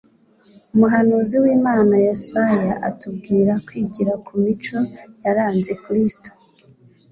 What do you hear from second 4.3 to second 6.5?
mico yaranze kristo